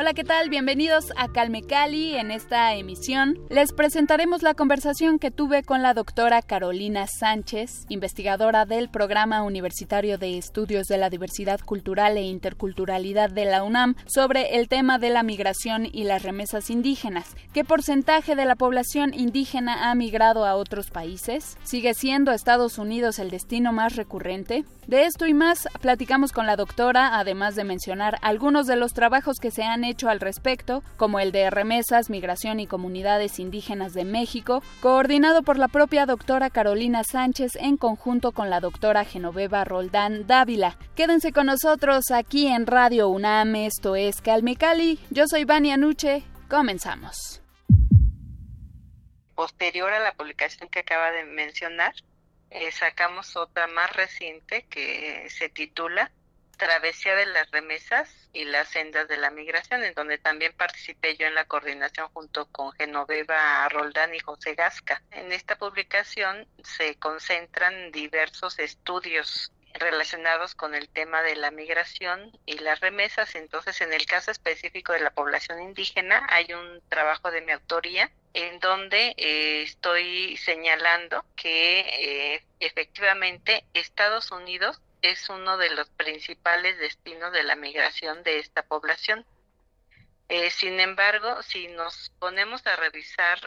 [0.00, 0.48] Hola, ¿qué tal?
[0.48, 2.14] Bienvenidos a Calme Cali.
[2.14, 8.64] En esta emisión les presentaremos la conversación que tuve con la doctora Carolina Sánchez, investigadora
[8.64, 14.54] del Programa Universitario de Estudios de la Diversidad Cultural e Interculturalidad de la UNAM, sobre
[14.54, 17.34] el tema de la migración y las remesas indígenas.
[17.52, 21.58] ¿Qué porcentaje de la población indígena ha migrado a otros países?
[21.64, 24.64] ¿Sigue siendo Estados Unidos el destino más recurrente?
[24.86, 29.36] De esto y más platicamos con la doctora, además de mencionar algunos de los trabajos
[29.38, 34.04] que se han hecho al respecto, como el de remesas, migración y comunidades indígenas de
[34.04, 40.26] México, coordinado por la propia doctora Carolina Sánchez en conjunto con la doctora Genoveva Roldán
[40.26, 40.78] Dávila.
[40.94, 45.00] Quédense con nosotros aquí en Radio UNAM, esto es Calme Cali.
[45.10, 47.42] Yo soy Vania Nuche, comenzamos.
[49.34, 51.94] Posterior a la publicación que acaba de mencionar,
[52.50, 56.10] eh, sacamos otra más reciente que se titula
[56.58, 61.26] Travesía de las Remesas y las Sendas de la Migración, en donde también participé yo
[61.26, 65.02] en la coordinación junto con Genoveva Roldán y José Gasca.
[65.12, 72.58] En esta publicación se concentran diversos estudios relacionados con el tema de la migración y
[72.58, 73.34] las remesas.
[73.34, 78.10] Entonces, en el caso específico de la población indígena, hay un trabajo de mi autoría
[78.34, 86.78] en donde eh, estoy señalando que eh, efectivamente Estados Unidos es uno de los principales
[86.78, 89.24] destinos de la migración de esta población.
[90.28, 93.38] Eh, sin embargo, si nos ponemos a revisar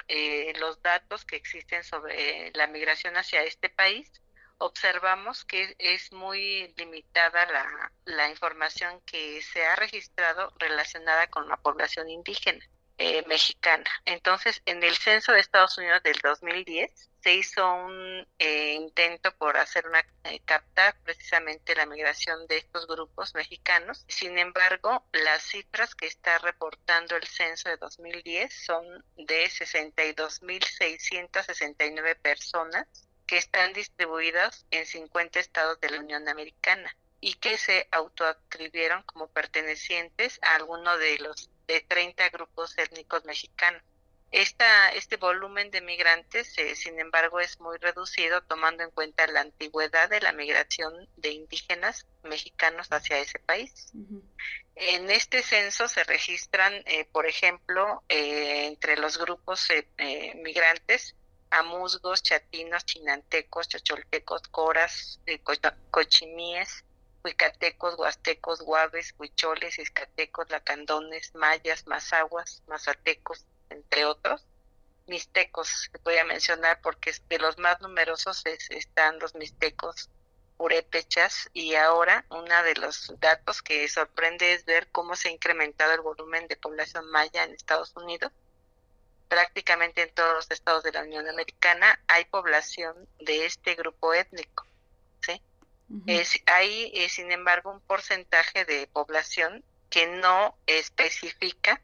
[0.60, 4.12] los datos que existen sobre la migración hacia este país,
[4.58, 11.58] observamos que es muy limitada la, la información que se ha registrado relacionada con la
[11.58, 12.66] población indígena
[13.04, 13.90] eh, mexicana.
[14.06, 19.58] Entonces, en el censo de Estados Unidos del 2010 se hizo un eh, intento por
[19.58, 24.06] hacer una eh, captar precisamente la migración de estos grupos mexicanos.
[24.08, 28.86] Sin embargo, las cifras que está reportando el censo de 2010 son
[29.16, 32.88] de 62.669 personas
[33.26, 39.28] que están distribuidas en 50 estados de la Unión Americana y que se autoadscribieron como
[39.28, 43.82] pertenecientes a alguno de los de 30 grupos étnicos mexicanos.
[44.32, 49.42] Esta, este volumen de migrantes, eh, sin embargo, es muy reducido tomando en cuenta la
[49.42, 53.92] antigüedad de la migración de indígenas mexicanos hacia ese país.
[54.76, 59.68] En este censo se registran, eh, por ejemplo, eh, entre los grupos
[60.36, 61.14] migrantes,
[61.52, 65.42] amusgos, chatinos, chinantecos, chocholtecos, coras, eh,
[65.92, 66.84] cochimíes,
[67.24, 74.46] huicatecos, huastecos, guaves, huicholes, iscatecos, lacandones, mayas, mazaguas, mazatecos, entre otros.
[75.08, 80.10] Mixtecos, voy a mencionar porque de los más numerosos están los mixtecos
[80.58, 85.94] purépechas y ahora uno de los datos que sorprende es ver cómo se ha incrementado
[85.94, 88.32] el volumen de población maya en Estados Unidos
[89.32, 94.66] prácticamente en todos los estados de la Unión Americana hay población de este grupo étnico.
[96.08, 101.82] Es, hay, eh, sin embargo, un porcentaje de población que no especifica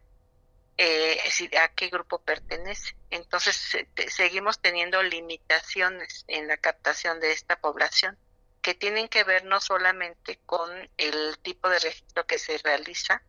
[0.77, 1.19] eh,
[1.59, 2.95] a qué grupo pertenece.
[3.09, 3.77] Entonces,
[4.09, 8.17] seguimos teniendo limitaciones en la captación de esta población
[8.61, 13.23] que tienen que ver no solamente con el tipo de registro que se realiza,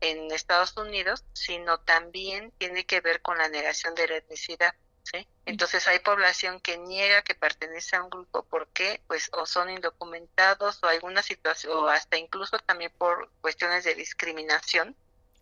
[0.00, 4.74] en Estados Unidos, sino también tiene que ver con la negación de la etnicidad.
[5.12, 5.26] ¿Sí?
[5.46, 10.82] Entonces hay población que niega que pertenece a un grupo porque pues o son indocumentados
[10.82, 14.96] o alguna situación o hasta incluso también por cuestiones de discriminación.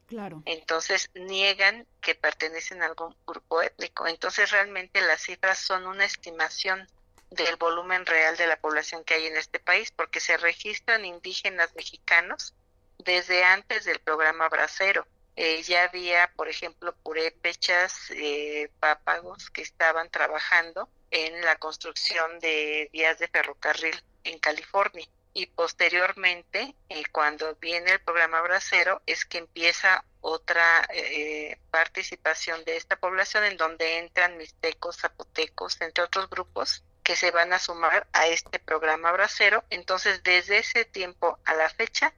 [0.06, 0.42] Claro.
[0.46, 4.06] Entonces niegan que pertenecen a algún grupo étnico.
[4.06, 6.88] Entonces realmente las cifras son una estimación
[7.30, 11.74] del volumen real de la población que hay en este país porque se registran indígenas
[11.76, 12.54] mexicanos
[12.98, 15.06] desde antes del programa Bracero.
[15.40, 22.90] Eh, ya había, por ejemplo, purépechas, eh, pápagos que estaban trabajando en la construcción de
[22.92, 23.94] vías de ferrocarril
[24.24, 25.06] en California.
[25.34, 32.76] Y posteriormente, eh, cuando viene el programa Bracero, es que empieza otra eh, participación de
[32.76, 38.08] esta población en donde entran mixtecos, zapotecos, entre otros grupos que se van a sumar
[38.12, 39.62] a este programa Bracero.
[39.70, 42.12] Entonces, desde ese tiempo a la fecha,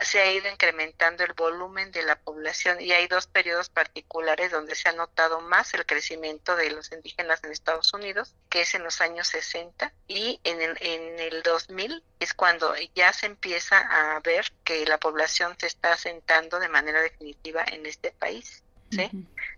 [0.00, 4.74] se ha ido incrementando el volumen de la población y hay dos periodos particulares donde
[4.74, 8.84] se ha notado más el crecimiento de los indígenas en Estados Unidos, que es en
[8.84, 14.20] los años 60 y en el, en el 2000 es cuando ya se empieza a
[14.20, 18.62] ver que la población se está asentando de manera definitiva en este país.
[18.90, 19.10] ¿sí?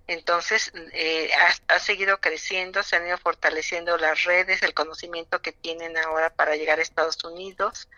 [0.06, 1.30] Entonces, eh,
[1.68, 6.56] ha, seguido creciendo, se han ido fortaleciendo las redes, el conocimiento que tienen ahora para
[6.56, 7.88] llegar a Estados Unidos,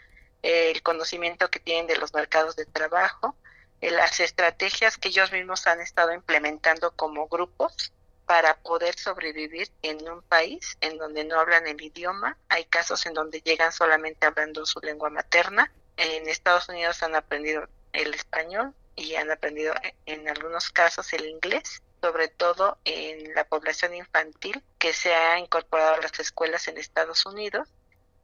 [0.42, 3.36] el conocimiento que tienen de los mercados de trabajo,
[3.80, 7.92] eh, las estrategias que ellos mismos han estado implementando como grupos
[8.26, 12.36] para poder sobrevivir en un país en donde no hablan el idioma.
[12.48, 15.72] Hay casos en donde llegan solamente hablando su lengua materna.
[15.96, 21.26] En Estados Unidos han aprendido el español y han aprendido eh, en algunos casos el
[21.26, 26.78] inglés, sobre todo en la población infantil que se ha incorporado a las escuelas en
[26.78, 27.68] Estados Unidos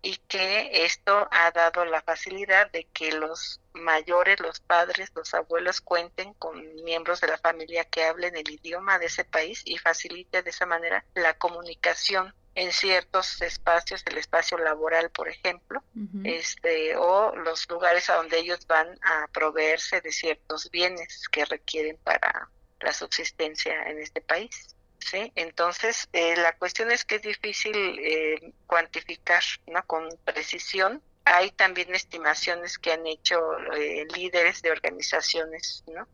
[0.03, 5.81] y que esto ha dado la facilidad de que los mayores, los padres, los abuelos
[5.81, 10.43] cuenten con miembros de la familia que hablen el idioma de ese país y facilite
[10.43, 15.81] de esa manera la comunicación en ciertos espacios, el espacio laboral, por ejemplo,
[16.25, 21.99] este o los lugares a donde ellos van a proveerse de ciertos bienes que requieren
[22.03, 24.75] para la subsistencia en este país.
[24.99, 25.33] ¿Sí?
[25.35, 29.85] Entonces, eh, la cuestión es que es difícil eh, cuantificar ¿no?
[29.87, 31.03] con precisión.
[31.25, 33.39] Hay también estimaciones que han hecho
[33.75, 36.06] eh, líderes de organizaciones, ¿no?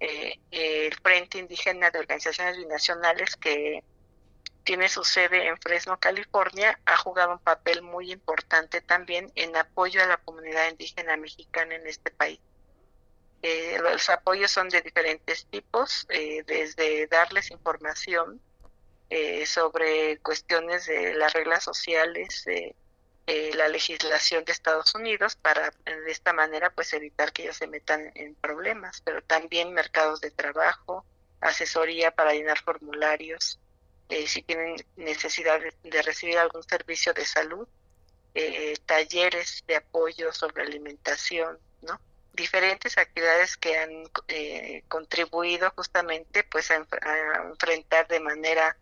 [0.00, 3.82] el Frente Indígena de Organizaciones Binacionales que
[4.62, 10.02] tiene su sede en Fresno, California, ha jugado un papel muy importante también en apoyo
[10.02, 12.38] a la comunidad indígena mexicana en este país.
[13.42, 18.40] Eh, los apoyos son de diferentes tipos, eh, desde darles información
[19.10, 22.74] eh, sobre cuestiones de las reglas sociales, de
[23.54, 28.10] la legislación de Estados Unidos, para de esta manera pues evitar que ellos se metan
[28.14, 31.04] en problemas, pero también mercados de trabajo,
[31.42, 33.60] asesoría para llenar formularios,
[34.26, 37.68] si tienen necesidad de, recibir algún servicio de salud,
[38.86, 41.58] talleres de apoyo sobre alimentación.
[42.38, 46.76] Diferentes actividades que han eh, contribuido justamente pues a,
[47.44, 48.76] enfrentar de manera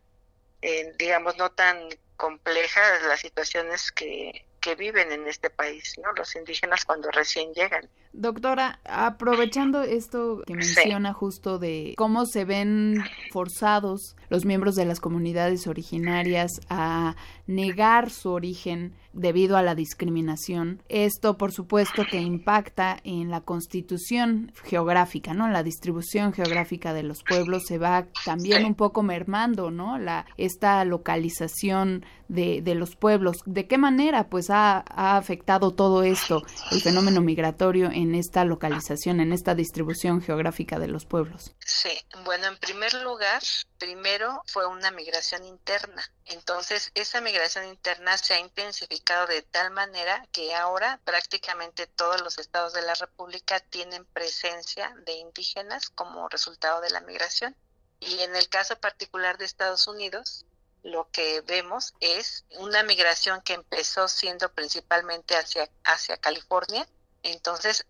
[0.63, 6.13] eh, digamos no tan compleja las situaciones que, que viven en este país, ¿no?
[6.13, 7.89] Los indígenas cuando recién llegan.
[8.17, 15.01] Doctora, aprovechando esto que menciona justo de cómo se ven forzados los miembros de las
[15.01, 17.15] comunidades originarias a
[17.47, 20.83] negar su origen debido a la discriminación.
[20.89, 25.49] Esto, por supuesto, que impacta en la constitución geográfica, ¿no?
[25.49, 29.99] La distribución geográfica de los pueblos se va también un poco mermando, ¿no?
[29.99, 33.39] La, esta localización de, de los pueblos.
[33.47, 36.43] ¿De qué manera, pues, ha, ha afectado todo esto,
[36.73, 41.53] el fenómeno migratorio en esta localización, en esta distribución geográfica de los pueblos?
[41.59, 41.91] Sí,
[42.25, 43.43] bueno, en primer lugar,
[43.79, 46.03] primero fue una migración interna.
[46.27, 52.39] Entonces, esa migración interna se ha intensificado de tal manera que ahora prácticamente todos los
[52.39, 57.57] estados de la República tienen presencia de indígenas como resultado de la migración.
[58.01, 60.45] Y en el caso particular de Estados Unidos,
[60.83, 66.87] lo que vemos es una migración que empezó siendo principalmente hacia, hacia California
[67.33, 67.85] entonces,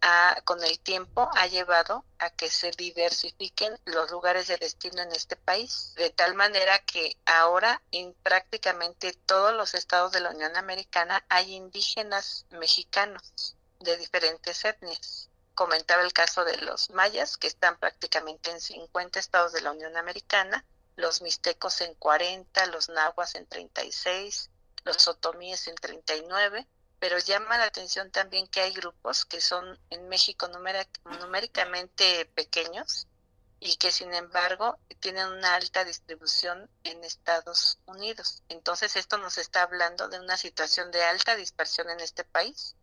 [0.45, 5.37] con el tiempo ha llevado a que se diversifiquen los lugares de destino en este
[5.37, 11.23] país, de tal manera que ahora en prácticamente todos los estados de la Unión Americana
[11.29, 15.29] hay indígenas mexicanos de diferentes etnias.
[15.55, 19.99] Comentaba el caso de los mayas, que están prácticamente en 50 estados de la Unión
[19.99, 20.65] Americana,
[20.97, 24.51] los mixtecos en 40, los nahuas en 36,
[24.85, 26.67] los otomíes en 39,
[26.99, 33.07] pero llama la atención también que hay grupos que son en México numéricamente pequeños
[33.61, 38.43] y que sin embargo tienen una alta distribución en Estados Unidos.
[38.49, 42.77] Entonces esto nos está hablando de una situación de alta dispersión en este país.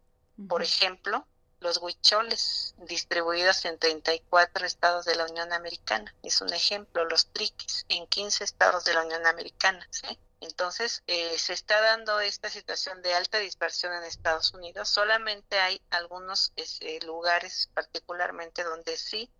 [0.47, 1.27] Por ejemplo,
[1.59, 6.13] los huicholes distribuidos en 34 estados de la Unión Americana.
[6.21, 9.87] Es un ejemplo, los triquis en 15 estados de la Unión Americana.
[9.89, 10.19] ¿sí?
[10.43, 14.89] Entonces, eh, se está dando esta situación de alta dispersión en Estados Unidos.
[14.89, 19.31] Solamente hay algunos este, lugares particularmente donde sí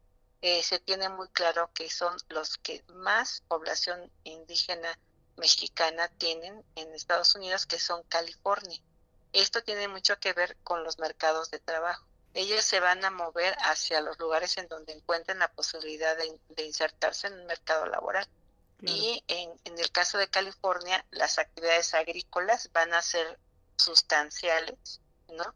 [0.42, 4.98] eh, se tiene muy claro que son los que más población indígena
[5.36, 8.80] mexicana tienen en Estados Unidos, que son California.
[9.34, 12.06] Esto tiene mucho que ver con los mercados de trabajo.
[12.34, 16.64] Ellos se van a mover hacia los lugares en donde encuentren la posibilidad de, de
[16.64, 18.28] insertarse en un mercado laboral
[18.82, 23.40] Y en, en el caso de California, las actividades agrícolas van a ser
[23.78, 25.56] sustanciales, ¿no?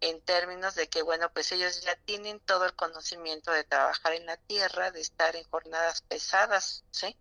[0.00, 4.26] En términos de que, bueno, pues ellos ya tienen todo el conocimiento de trabajar en
[4.26, 7.16] la tierra, de estar en jornadas pesadas, ¿sí?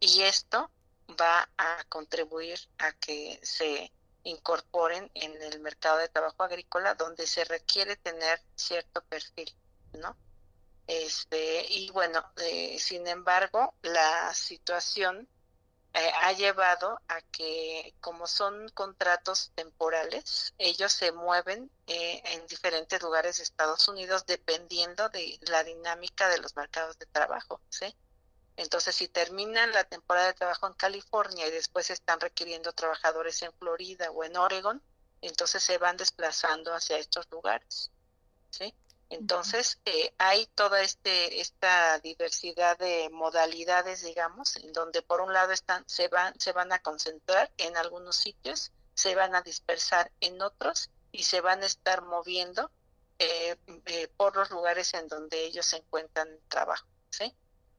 [0.00, 0.70] Y esto
[1.20, 3.92] va a contribuir a que se
[4.24, 9.54] incorporen en el mercado de trabajo agrícola donde se requiere tener cierto perfil,
[9.94, 10.16] ¿no?
[10.88, 15.28] Este, y bueno, eh, sin embargo, la situación
[15.92, 23.02] eh, ha llevado a que, como son contratos temporales, ellos se mueven eh, en diferentes
[23.02, 27.94] lugares de Estados Unidos dependiendo de la dinámica de los mercados de trabajo, ¿sí?
[28.56, 33.52] Entonces, si terminan la temporada de trabajo en California y después están requiriendo trabajadores en
[33.52, 34.82] Florida o en Oregon,
[35.20, 37.90] entonces se van desplazando hacia estos lugares,
[38.50, 38.74] ¿sí?
[39.10, 45.52] Entonces, eh, hay toda este, esta diversidad de modalidades, digamos, en donde por un lado
[45.52, 50.42] están, se, van, se van a concentrar en algunos sitios, se van a dispersar en
[50.42, 52.70] otros y se van a estar moviendo
[53.18, 56.86] eh, eh, por los lugares en donde ellos encuentran trabajo.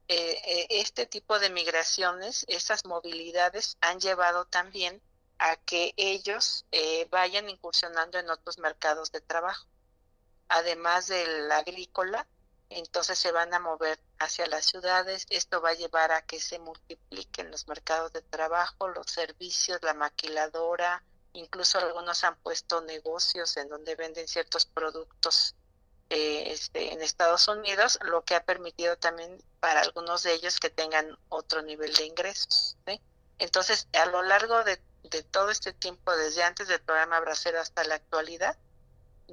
[0.08, 5.02] este tipo de migraciones, esas movilidades han llevado también
[5.38, 6.66] a que ellos
[7.10, 9.68] vayan incursionando en otros mercados de trabajo
[10.50, 12.28] además del agrícola,
[12.70, 15.26] entonces se van a mover hacia las ciudades.
[15.30, 19.94] Esto va a llevar a que se multipliquen los mercados de trabajo, los servicios, la
[19.94, 21.04] maquiladora,
[21.34, 25.56] incluso algunos han puesto negocios en donde venden ciertos productos
[26.10, 30.70] eh, este, en Estados Unidos, lo que ha permitido también para algunos de ellos que
[30.70, 32.78] tengan otro nivel de ingresos.
[33.38, 37.84] Entonces, a lo largo de, de todo este tiempo, desde antes del programa Bracero hasta
[37.84, 38.58] la actualidad,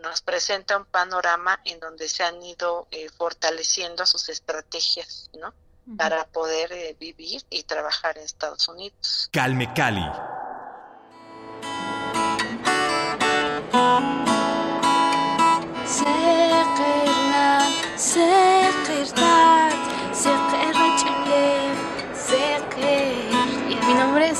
[0.02, 5.54] nos presenta un panorama en donde se han ido eh, fortaleciendo sus estrategias, ¿no?
[5.96, 9.28] Para poder eh, vivir y trabajar en Estados Unidos.
[9.32, 10.04] Calme Cali.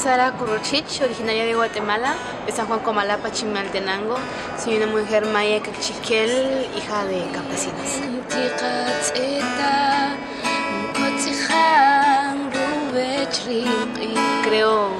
[0.07, 2.15] Sara Kuruchich, originaria de Guatemala,
[2.47, 4.15] de San Juan Comalapa, Chimaltenango.
[4.57, 7.89] Soy una mujer maya cachiquel, hija de campesinos.
[14.45, 14.91] Creo,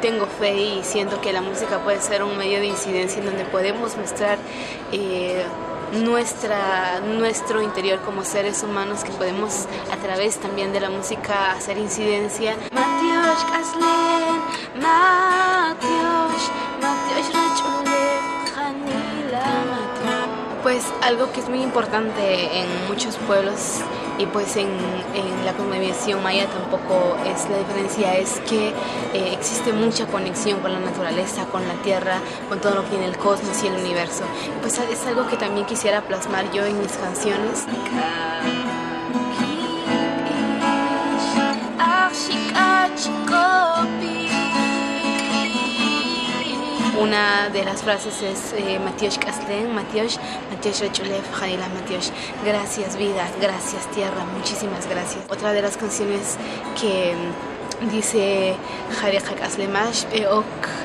[0.00, 3.44] tengo fe y siento que la música puede ser un medio de incidencia en donde
[3.44, 4.38] podemos mostrar
[4.90, 5.44] eh,
[5.92, 11.76] nuestra, nuestro interior como seres humanos que podemos a través también de la música hacer
[11.76, 12.56] incidencia.
[20.62, 23.80] Pues algo que es muy importante en muchos pueblos
[24.18, 24.68] y pues en,
[25.44, 28.68] la cosmovisión maya tampoco es la diferencia, es que
[29.14, 32.18] eh, existe mucha conexión con la naturaleza, con la tierra,
[32.48, 34.24] con todo lo que tiene el cosmos y el universo.
[34.60, 37.64] Pues es algo que también quisiera plasmar yo en mis canciones.
[47.00, 50.16] Una de las frases es eh, Matiosh Kaslen, Matiosh,
[50.50, 52.10] Matiosh Rechulev, Jaila Matiosh.
[52.44, 55.24] Gracias vida, gracias tierra, muchísimas gracias.
[55.30, 56.36] Otra de las canciones
[56.78, 58.54] que mm, dice
[59.00, 60.80] Jareka Kaslemash, Beok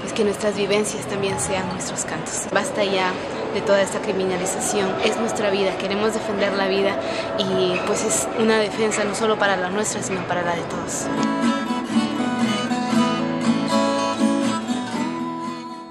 [0.00, 2.46] pues que nuestras vivencias también sean nuestros cantos.
[2.52, 3.12] Basta ya
[3.54, 4.90] de toda esta criminalización.
[5.04, 6.96] Es nuestra vida, queremos defender la vida
[7.38, 11.06] y pues es una defensa no solo para la nuestra, sino para la de todos.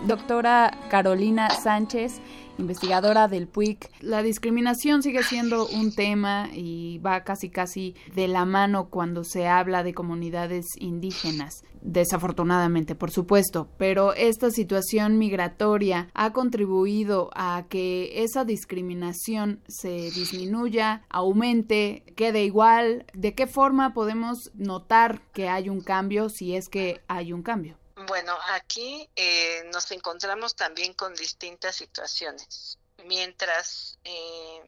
[0.05, 2.19] Doctora Carolina Sánchez,
[2.57, 8.45] investigadora del PUIC, la discriminación sigue siendo un tema y va casi casi de la
[8.45, 16.31] mano cuando se habla de comunidades indígenas, desafortunadamente, por supuesto, pero esta situación migratoria ha
[16.33, 23.05] contribuido a que esa discriminación se disminuya, aumente, quede igual.
[23.13, 27.82] ¿De qué forma podemos notar que hay un cambio si es que hay un cambio?
[28.05, 32.77] Bueno, aquí eh, nos encontramos también con distintas situaciones.
[33.05, 34.61] Mientras eh,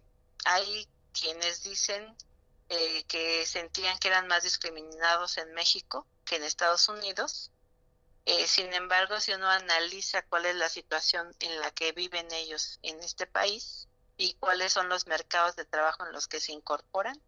[0.45, 2.15] hay quienes dicen
[2.69, 7.51] eh, que sentían que eran más discriminados en México que en Estados Unidos,
[8.47, 12.99] sin embargo, si uno analiza cuál es la situación en la que viven ellos en
[13.01, 13.87] este país
[14.17, 17.21] y cuáles son los mercados de trabajo en los que se incorporan,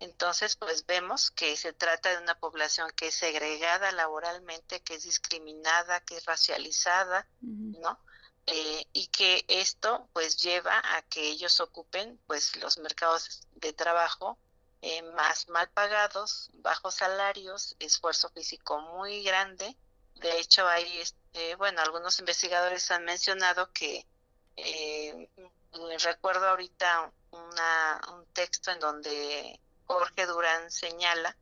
[0.00, 5.02] entonces, pues vemos que se trata de una población que es segregada laboralmente, que es
[5.02, 8.00] discriminada, que es racializada, ¿no?
[8.46, 14.38] Eh, y que esto pues lleva a que ellos ocupen pues los mercados de trabajo
[14.80, 19.76] eh, más mal pagados, bajos salarios, esfuerzo físico muy grande.
[20.14, 24.06] De hecho, hay, este, bueno, algunos investigadores han mencionado que
[24.56, 25.28] eh,
[26.02, 29.60] recuerdo ahorita una, un texto en donde
[29.90, 31.36] Jorge Durán señala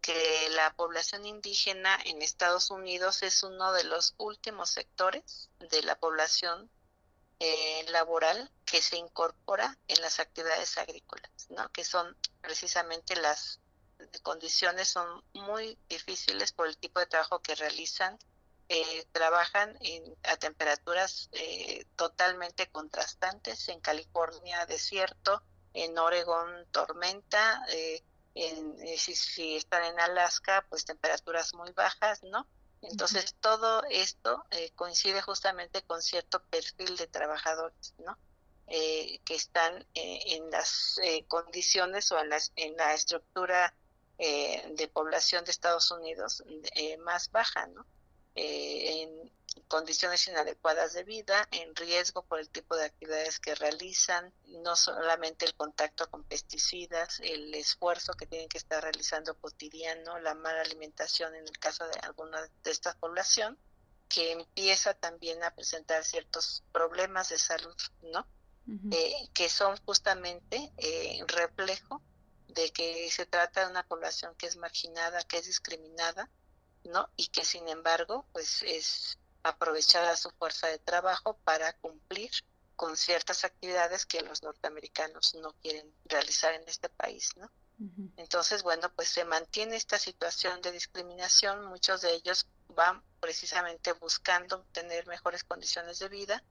[0.00, 5.98] que la población indígena en Estados Unidos es uno de los últimos sectores de la
[5.98, 6.70] población
[7.40, 11.68] eh, laboral que se incorpora en las actividades agrícolas, ¿no?
[11.72, 13.58] que son precisamente las
[14.22, 18.16] condiciones son muy difíciles por el tipo de trabajo que realizan.
[18.68, 23.68] Eh, trabajan en, a temperaturas eh, totalmente contrastantes.
[23.68, 25.42] En California, desierto,
[25.74, 27.62] en Oregón, tormenta,
[28.34, 32.46] en, si, si, están en Alaska, pues temperaturas muy bajas, ¿no?
[32.82, 38.16] Entonces, todo esto eh, coincide justamente con cierto perfil de trabajadores, ¿no?
[38.68, 43.74] Eh, que están eh, en las condiciones o en, las, en la estructura
[44.18, 46.44] de población de Estados Unidos
[46.98, 47.86] más baja, ¿no?
[48.34, 49.32] en
[49.68, 55.44] condiciones inadecuadas de vida, en riesgo por el tipo de actividades que realizan, no solamente
[55.44, 61.34] el contacto con pesticidas, el esfuerzo que tienen que estar realizando cotidiano, la mala alimentación
[61.34, 63.58] en el caso de alguna de esta población,
[64.08, 68.26] que empieza también a presentar ciertos problemas de salud, ¿no?
[68.92, 72.00] Eh, que son justamente eh, reflejo
[72.48, 76.30] de que se trata de una población que es marginada, que es discriminada,
[76.84, 77.08] ¿no?
[77.16, 82.30] Y que sin embargo, pues es aprovechada su fuerza de trabajo para cumplir
[82.76, 87.50] con ciertas actividades que los norteamericanos no quieren realizar en este país, ¿no?
[88.18, 94.62] Entonces, bueno, pues se mantiene esta situación de discriminación, muchos de ellos van precisamente buscando
[94.72, 96.44] tener mejores condiciones de vida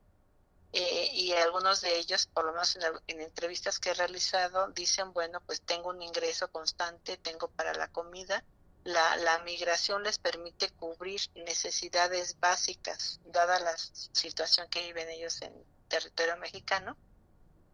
[0.72, 5.13] eh, y algunos de ellos, por lo menos en, en, entrevistas que he realizado, dicen,
[5.13, 8.43] bueno, pues tengo un ingreso constante, tengo para la comida,
[8.83, 15.53] la, la migración les permite cubrir necesidades básicas, dada la situación que viven ellos en
[15.88, 16.98] territorio mexicano.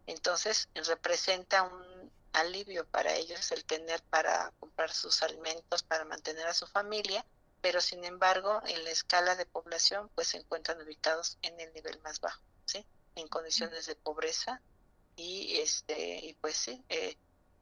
[0.07, 6.53] Entonces, representa un alivio para ellos el tener para comprar sus alimentos, para mantener a
[6.53, 7.25] su familia,
[7.61, 11.99] pero sin embargo, en la escala de población, pues se encuentran ubicados en el nivel
[12.01, 12.85] más bajo, ¿sí?
[13.15, 14.61] En condiciones de pobreza
[15.15, 17.17] y este y pues sí, eh,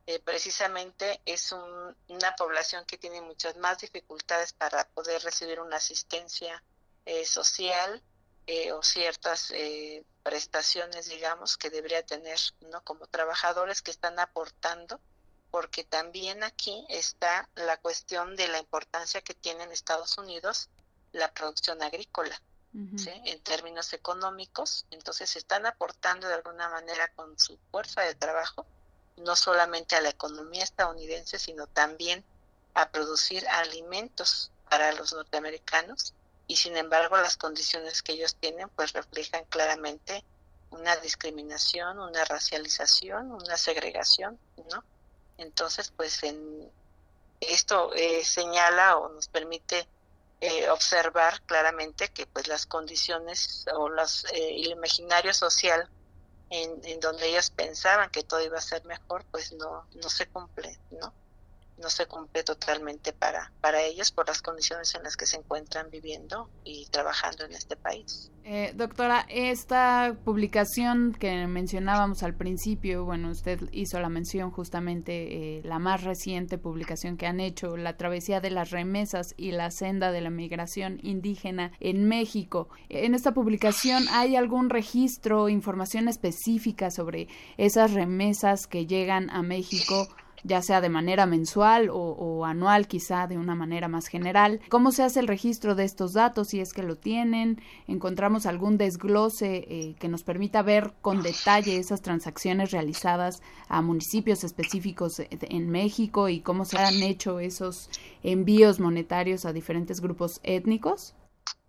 [0.05, 6.61] eh, precisamente es una población que tiene muchas más dificultades para poder recibir una asistencia
[7.05, 8.01] eh, social
[8.45, 9.53] eh, o ciertas
[10.21, 12.37] prestaciones, digamos, que debería tener
[12.69, 14.99] no como trabajadores que están aportando,
[15.51, 20.69] porque también aquí está la cuestión de la importancia que tiene en Estados Unidos
[21.13, 22.41] la producción agrícola.
[22.73, 28.65] en términos económicos, entonces están aportando de alguna manera con su fuerza de trabajo
[29.17, 32.23] no solamente a la economía estadounidense, sino también
[32.73, 36.13] a producir alimentos para los norteamericanos
[36.47, 40.23] y sin embargo las condiciones que ellos tienen pues reflejan claramente
[40.71, 44.39] una discriminación, una racialización, una segregación,
[44.71, 44.83] ¿no?
[45.37, 46.71] Entonces pues en
[47.39, 49.87] esto eh, señala o nos permite
[50.41, 55.87] eh, observar claramente que pues las condiciones o las, eh, el imaginario social
[56.53, 60.79] en, donde ellos pensaban que todo iba a ser mejor, pues no, no se cumple,
[60.91, 61.13] ¿no?
[61.77, 65.89] No se cumple totalmente para, para ellos por las condiciones en las que se encuentran
[65.89, 68.31] viviendo y trabajando en este país.
[68.45, 75.61] Eh, doctora, esta publicación que mencionábamos al principio, bueno, usted hizo la mención justamente, eh,
[75.63, 80.11] la más reciente publicación que han hecho, la travesía de las remesas y la senda
[80.11, 82.67] de la migración indígena en México.
[82.89, 90.07] En esta publicación hay algún registro, información específica sobre esas remesas que llegan a México
[90.43, 94.59] ya sea de manera mensual o, anual, quizá de una manera más general.
[94.69, 96.49] ¿Cómo se hace el registro de estos datos?
[96.49, 101.77] Si es que lo tienen, encontramos algún desglose eh, que nos permita ver con detalle
[101.77, 107.89] esas transacciones realizadas a municipios específicos en México y cómo se han hecho esos
[108.21, 111.15] envíos monetarios a diferentes grupos étnicos.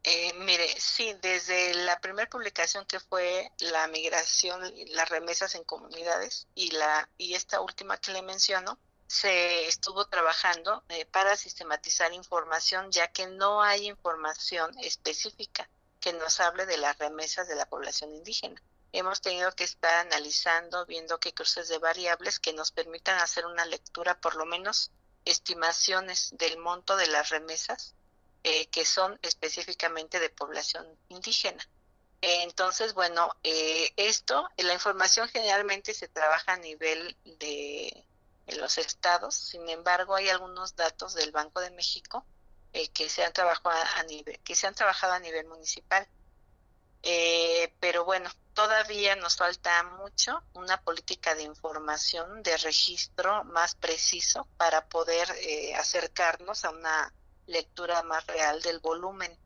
[0.07, 6.47] Eh, mire, sí, desde la primera publicación que fue la migración, las remesas en comunidades
[6.55, 12.93] y la y esta última que le menciono, se estuvo trabajando eh, para sistematizar información,
[12.93, 18.15] ya que no hay información específica que nos hable de las remesas de la población
[18.15, 18.61] indígena.
[18.93, 23.65] Hemos tenido que estar analizando, viendo qué cruces de variables que nos permitan hacer una
[23.65, 24.91] lectura, por lo menos
[25.25, 27.95] estimaciones del monto de las remesas
[28.45, 31.67] eh, que son específicamente de población indígena.
[32.21, 38.07] Entonces, bueno, eh, esto, la información generalmente se trabaja a nivel de,
[38.57, 39.35] los estados.
[39.35, 42.25] Sin embargo, hay algunos datos del Banco de México
[42.73, 46.07] eh, que se han trabajado a nivel que se han trabajado a nivel municipal.
[47.03, 54.49] Eh, pero bueno, todavía nos falta mucho una política de información, de registro más preciso
[54.57, 57.13] para poder eh, acercarnos a una
[57.47, 59.37] lectura más real del volumen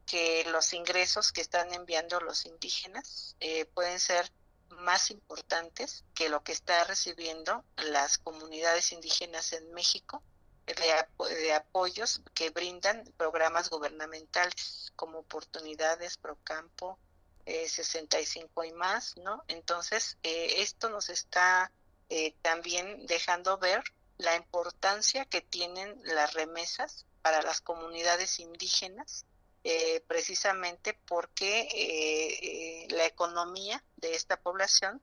[0.06, 4.32] que los ingresos que están enviando los indígenas eh, pueden ser
[4.70, 10.24] más importantes que lo que está recibiendo las comunidades indígenas en México
[10.66, 16.98] de, apoyos que brindan programas gubernamentales como oportunidades Procampo
[17.46, 19.44] eh, 65 y más, ¿no?
[19.48, 21.72] Entonces, eh, esto nos está
[22.10, 23.84] eh, también dejando ver
[24.18, 29.26] la importancia que tienen las remesas para las comunidades indígenas
[29.66, 35.02] eh, precisamente porque la economía de esta población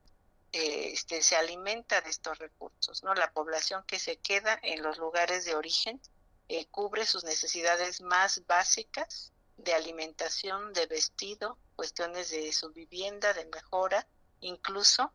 [0.52, 3.14] este, se alimenta de estos recursos, ¿no?
[3.14, 6.00] La población que se queda en los lugares de origen
[6.70, 9.32] cubre sus necesidades más básicas
[9.64, 14.06] de alimentación, de vestido, cuestiones de su vivienda, de mejora,
[14.40, 15.12] incluso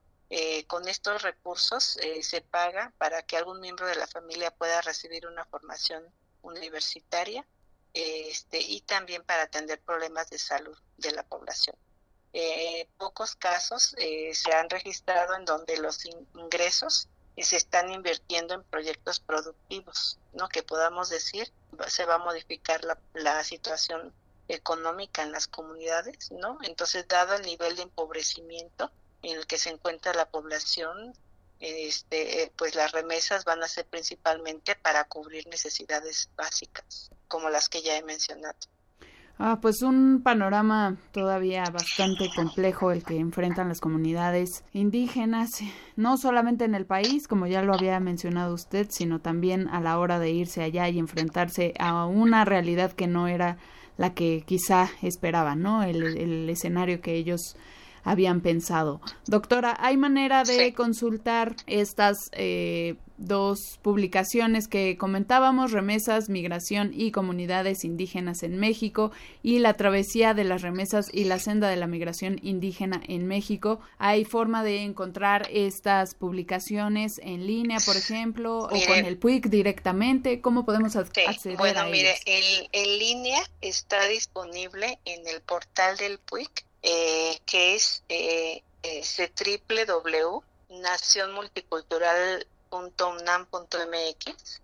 [0.67, 5.45] con estos recursos se paga para que algún miembro de la familia pueda recibir una
[5.45, 6.03] formación
[6.41, 7.45] universitaria
[7.95, 11.75] este, y también para atender problemas de salud de la población.
[12.33, 16.03] Eh, pocos casos eh, se han registrado en donde los
[16.33, 20.49] ingresos se están invirtiendo en proyectos productivos, ¿no?
[20.49, 21.51] Que podamos decir
[21.87, 22.81] se va a modificar
[23.13, 24.13] la situación
[24.47, 26.57] económica en las comunidades, ¿no?
[26.63, 31.13] Entonces, dado el nivel de empobrecimiento en el que se encuentra la población,
[31.59, 37.69] este, eh, pues las remesas van a ser principalmente para cubrir necesidades básicas, como las
[37.69, 38.57] que ya he mencionado.
[39.37, 45.59] Ah, pues un panorama todavía bastante complejo el que enfrentan las comunidades indígenas,
[45.97, 49.99] no solamente en el país, como ya lo había mencionado usted, sino también a la
[49.99, 53.57] hora de irse allá y enfrentarse a una realidad que no era
[53.97, 55.83] la que quizá esperaban, ¿no?
[55.83, 57.55] El, el escenario que ellos
[58.05, 59.01] habían pensado.
[59.25, 67.83] Doctora, ¿hay manera de consultar estas eh, dos publicaciones que comentábamos, Remesas, Migración y Comunidades
[67.83, 69.11] Indígenas en México
[69.43, 73.79] y La Travesía de las Remesas y la Senda de la Migración Indígena en México?
[73.97, 80.41] ¿Hay forma de encontrar estas publicaciones en línea, por ejemplo, o con el PUIC directamente?
[80.41, 86.65] ¿Cómo podemos acceder bueno, a mire, en línea está disponible en el portal del PUIC
[86.87, 88.61] eh, que es eh,
[90.69, 94.61] www.nacionmulticultural.mx www.unam.mx.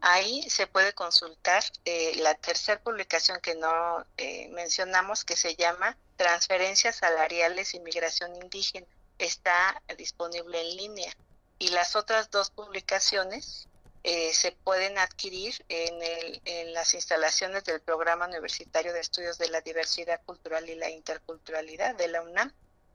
[0.00, 5.96] Ahí se puede consultar eh, la tercera publicación que no eh, mencionamos, que se llama
[6.16, 8.86] Transferencias Salariales y Migración Indígena.
[9.18, 11.12] Está disponible en línea.
[11.58, 13.68] Y las otras dos publicaciones
[14.02, 19.48] eh, se pueden adquirir en, el, en las instalaciones del Programa Universitario de Estudios de
[19.48, 22.52] la Diversidad Cultural y la Interculturalidad de la UNAM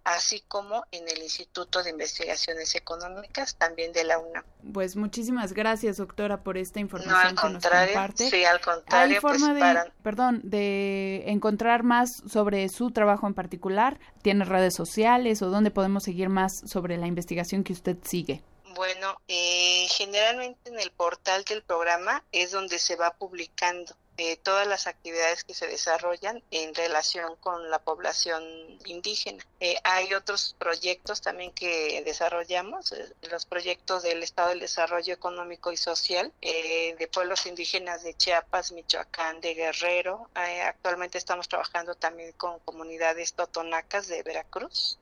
[0.08, 4.44] así como en el Instituto de Investigaciones Económicas también de la UNAM.
[4.74, 8.30] Pues muchísimas gracias, doctora, por esta información que nos comparte.
[8.30, 9.16] Sí, al contrario.
[9.16, 14.00] ¿Hay forma pues, de, perdón, de encontrar más sobre su trabajo en particular?
[14.22, 18.42] ¿Tiene redes sociales o dónde podemos seguir más sobre la investigación que usted sigue?
[18.76, 24.66] Bueno, eh, generalmente en el portal del programa es donde se va publicando eh, todas
[24.66, 28.44] las actividades que se desarrollan en relación con la población
[28.86, 29.46] indígena.
[29.60, 35.72] Eh, hay otros proyectos también que desarrollamos, eh, los proyectos del Estado del Desarrollo Económico
[35.72, 40.30] y Social de pueblos indígenas de Chiapas, Michoacán, de Guerrero.
[40.34, 44.98] actualmente estamos trabajando también con comunidades totonacas de Veracruz.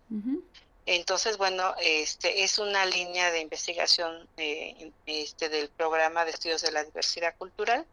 [0.86, 4.28] Entonces, bueno, este es una línea de investigación
[5.06, 7.86] este, del programa de estudios de la diversidad cultural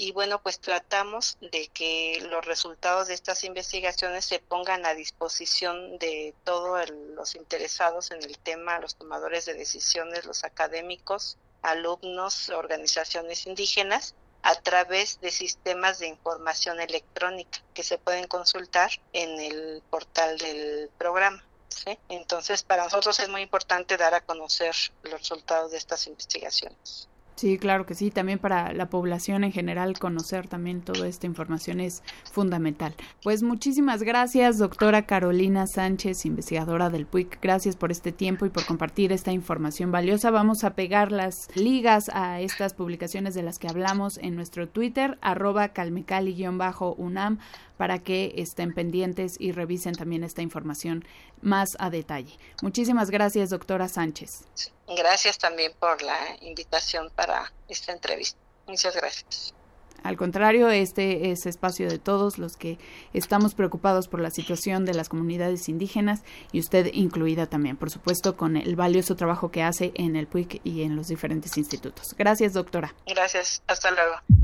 [0.00, 5.98] y bueno, pues tratamos de que los resultados de estas investigaciones se pongan a disposición
[5.98, 13.46] de todos los interesados en el tema, los tomadores de decisiones, los académicos, alumnos, organizaciones
[13.46, 20.38] indígenas, a través de sistemas de información electrónica que se pueden consultar en el portal
[20.38, 21.44] del programa.
[22.08, 27.10] Entonces, para nosotros es muy importante dar a conocer los resultados de estas investigaciones.
[27.40, 28.10] Sí, claro que sí.
[28.10, 32.94] También para la población en general conocer también toda esta información es fundamental.
[33.22, 37.40] Pues muchísimas gracias, doctora Carolina Sánchez, investigadora del PUIC.
[37.40, 40.30] Gracias por este tiempo y por compartir esta información valiosa.
[40.30, 45.16] Vamos a pegar las ligas a estas publicaciones de las que hablamos en nuestro Twitter,
[45.22, 47.38] arroba calmecali-unam
[47.80, 51.02] para que estén pendientes y revisen también esta información
[51.40, 52.36] más a detalle.
[52.60, 54.44] Muchísimas gracias, doctora Sánchez.
[54.86, 58.38] Gracias también por la invitación para esta entrevista.
[58.66, 59.54] Muchas gracias.
[60.02, 62.76] Al contrario, este es espacio de todos los que
[63.14, 66.20] estamos preocupados por la situación de las comunidades indígenas
[66.52, 70.60] y usted incluida también, por supuesto, con el valioso trabajo que hace en el PUIC
[70.64, 72.14] y en los diferentes institutos.
[72.18, 72.94] Gracias, doctora.
[73.06, 73.62] Gracias.
[73.66, 74.39] Hasta luego.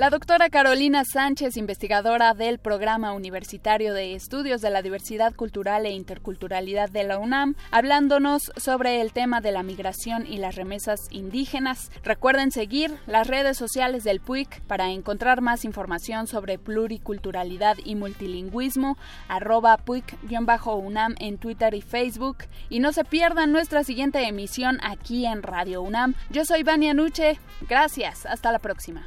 [0.00, 5.90] La doctora Carolina Sánchez, investigadora del Programa Universitario de Estudios de la Diversidad Cultural e
[5.90, 11.90] Interculturalidad de la UNAM, hablándonos sobre el tema de la migración y las remesas indígenas.
[12.02, 18.96] Recuerden seguir las redes sociales del PUIC para encontrar más información sobre pluriculturalidad y multilingüismo,
[19.28, 22.38] arroba PUIC-UNAM en Twitter y Facebook.
[22.70, 26.14] Y no se pierdan nuestra siguiente emisión aquí en Radio UNAM.
[26.30, 27.38] Yo soy Vania Nuche.
[27.68, 28.24] Gracias.
[28.24, 29.06] Hasta la próxima.